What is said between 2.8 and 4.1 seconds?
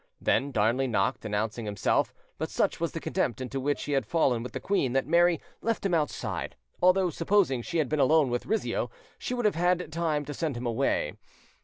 the contempt into which he had